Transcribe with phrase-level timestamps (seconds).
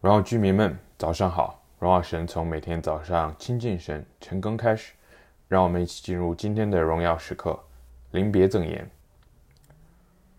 [0.00, 1.60] 荣耀居民们，早上好！
[1.80, 4.92] 荣耀神从每天早上亲近神、晨更开始，
[5.48, 7.58] 让我们一起进入今天的荣耀时刻——
[8.12, 8.88] 临别赠言。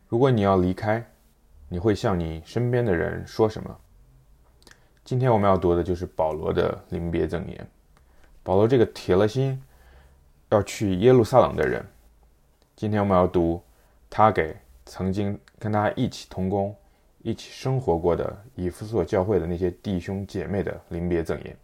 [0.08, 1.06] 如果你要离开，
[1.68, 3.78] 你会向你身边的人说什么？
[5.04, 7.68] 今天我们要读的就是保罗的临别赠言。
[8.44, 9.62] 保罗这个铁了心
[10.52, 11.86] 要去耶路撒冷的人，
[12.78, 13.62] 今天我们要读
[14.10, 14.55] 他给
[14.86, 16.73] 曾经跟他一起同工。
[17.21, 21.57] 一起生活过的以弗所教会的那些弟兄姐妹的临别赠言，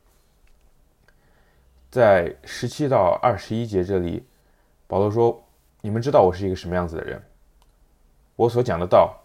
[1.90, 4.26] 在十七到二十一节这里，
[4.86, 5.41] 保罗说
[5.80, 7.23] ：“你们知道我是一个什么样子的人，
[8.36, 9.18] 我所讲的道，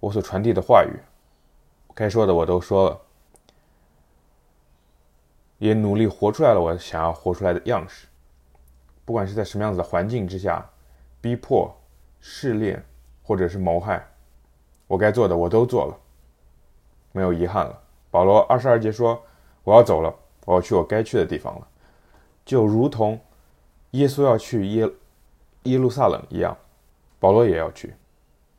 [0.00, 0.98] 我所传递的话语，
[1.94, 3.00] 该说的我都说了，
[5.58, 8.06] 也努力活出来了我想要活出来的样式。
[9.04, 10.66] 不管是在什么样子的环境之下，
[11.20, 11.70] 逼迫、
[12.18, 12.82] 试炼，
[13.22, 14.02] 或者是谋害。”
[14.90, 15.96] 我该做的我都做了，
[17.12, 17.80] 没有遗憾了。
[18.10, 19.22] 保罗二十二节说
[19.62, 20.12] ：“我要走了，
[20.44, 21.68] 我要去我该去的地方了，
[22.44, 23.20] 就如同
[23.92, 24.90] 耶稣要去耶
[25.62, 26.58] 耶路撒冷一样，
[27.20, 27.94] 保罗也要去。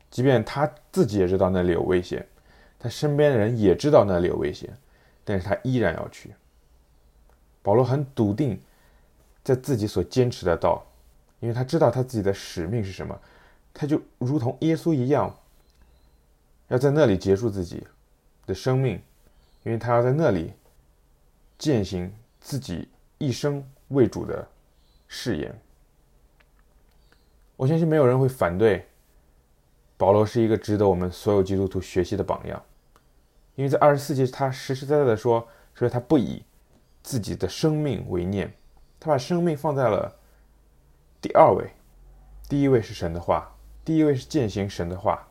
[0.10, 2.26] 即便他自己也知道那里有危险，
[2.80, 4.70] 他身边的人也知道那里有危险，
[5.26, 6.34] 但是他依然要去。
[7.62, 8.58] 保罗很笃定
[9.44, 10.82] 在自己所坚持的道，
[11.42, 13.20] 因为他知道他自己的使命是什么，
[13.74, 15.36] 他就如同耶稣一样。”
[16.72, 17.86] 要在那里结束自己
[18.46, 18.94] 的生命，
[19.64, 20.54] 因为他要在那里
[21.58, 24.48] 践行自己一生为主的
[25.06, 25.54] 誓言。
[27.58, 28.88] 我相信没有人会反对
[29.98, 32.64] 保罗是一个值得我们所有基督徒学习的榜样，
[33.56, 36.42] 因为在二十四节他实实在在的说，说他不以
[37.04, 38.50] 自己的生命为念，
[38.98, 40.18] 他把生命放在了
[41.20, 41.70] 第二位，
[42.48, 45.28] 第一位是神的话，第一位是践行神的话。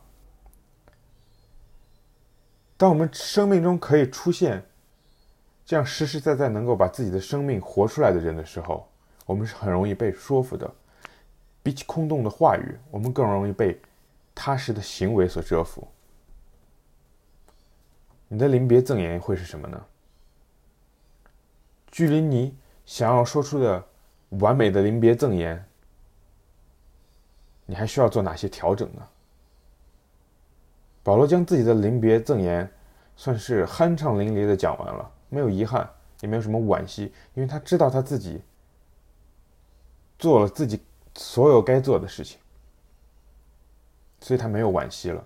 [2.81, 4.65] 当我们生命中可以出现
[5.63, 8.89] 这样实实在在能够把自己的生命活出来的人的时候，
[9.27, 10.67] 我们是很容易被说服的。
[11.61, 13.79] 比起空洞的话语，我们更容易被
[14.33, 15.87] 踏实的行为所折服。
[18.27, 19.85] 你的临别赠言会是什么呢？
[21.91, 23.85] 距离你想要说出的
[24.29, 25.63] 完美的临别赠言，
[27.67, 29.07] 你还需要做哪些调整呢？
[31.03, 32.69] 保罗将自己的临别赠言
[33.15, 35.89] 算是酣畅淋漓的讲完了，没有遗憾，
[36.21, 38.41] 也没有什么惋惜，因为他知道他自己
[40.19, 40.79] 做了自己
[41.15, 42.39] 所有该做的事情，
[44.19, 45.25] 所以他没有惋惜了。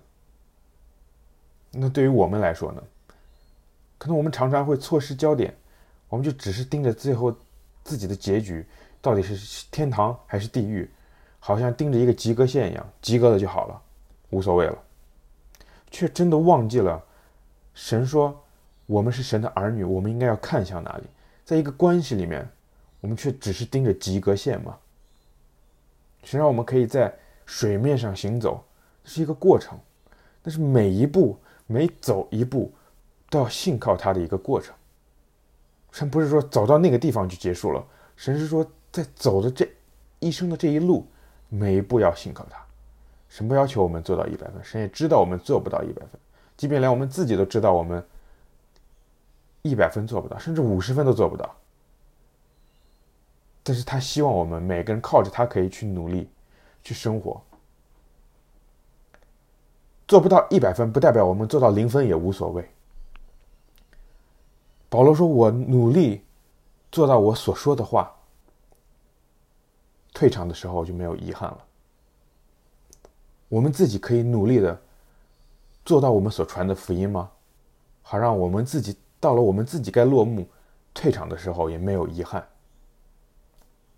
[1.72, 2.82] 那对于我们来说呢？
[3.98, 5.54] 可能我们常常会错失焦点，
[6.08, 7.34] 我们就只是盯着最后
[7.82, 8.66] 自己的结局
[9.00, 10.90] 到底是天堂还是地狱，
[11.38, 13.82] 好像盯着一个及格线一样，及格了就好了，
[14.30, 14.78] 无所谓了。
[15.96, 17.02] 却真的忘记了，
[17.72, 18.38] 神说
[18.84, 21.04] 我们是神的儿女，我们应该要看向哪里？
[21.42, 22.46] 在一个关系里面，
[23.00, 24.76] 我们却只是盯着及格线吗？
[26.22, 27.10] 神让我们可以在
[27.46, 28.62] 水面上行走，
[29.02, 29.78] 这是一个过程，
[30.42, 32.70] 但是每一步每走一步
[33.30, 34.74] 都要信靠他的一个过程。
[35.92, 37.82] 神不是说走到那个地方就结束了，
[38.16, 39.66] 神是说在走的这
[40.18, 41.06] 一生的这一路，
[41.48, 42.65] 每一步要信靠他。
[43.28, 46.20] 神不要求我们做到一百分，神也知道我们做不到一百分，
[46.56, 48.02] 即便连我们自己都知道我们
[49.62, 51.54] 一百分做不到，甚至五十分都做不到。
[53.62, 56.30] 但是他希望我们每个人靠着他可以去努力，
[56.82, 57.42] 去生活。
[60.06, 62.70] 做不到一百分，不代表我们做到零分也无所谓。
[64.88, 66.22] 保罗说：“我努力
[66.92, 68.14] 做到我所说的话，
[70.14, 71.58] 退场的时候就没有遗憾了。”
[73.48, 74.80] 我们自己可以努力的
[75.84, 77.30] 做到我们所传的福音吗？
[78.02, 80.46] 好让我们自己到了我们自己该落幕、
[80.92, 82.46] 退场的时候也没有遗憾。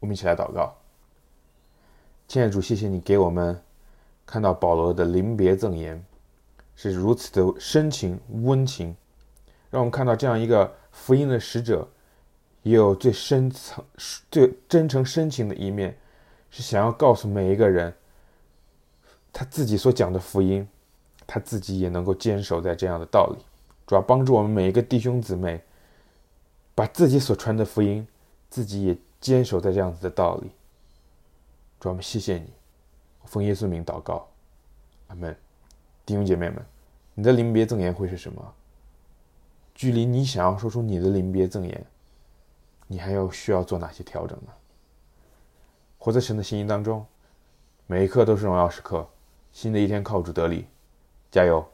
[0.01, 0.77] 我们一起来祷告。
[2.27, 3.59] 亲爱的主，谢谢你给我们
[4.27, 6.05] 看到保罗的临别赠言
[6.77, 8.95] 是如此的深情温情，
[9.71, 11.89] 让我们看到这样一个福音的使者
[12.63, 13.83] 也有最深层、
[14.31, 15.97] 最真诚深情的一面，
[16.51, 17.95] 是想要告诉每一个人。
[19.33, 20.67] 他自己所讲的福音，
[21.27, 23.45] 他自己也能够坚守在这样的道理，
[23.87, 25.63] 主要帮助我们每一个弟兄姊妹，
[26.75, 28.07] 把自己所传的福音，
[28.51, 30.51] 自己也坚守在这样子的道理。
[31.79, 32.53] 主，我们谢谢你，
[33.25, 34.27] 奉耶稣名祷告，
[35.09, 35.37] 阿门。
[36.05, 36.65] 弟兄姐妹们，
[37.15, 38.55] 你的临别赠言会是什么？
[39.75, 41.87] 距离你想要说出你的临别赠言，
[42.87, 44.53] 你还要需要做哪些调整呢？
[45.99, 47.05] 活在神的心意当中，
[47.87, 49.09] 每一刻都是荣耀时刻。
[49.61, 50.67] 新的一天靠住得力，
[51.33, 51.67] 加油！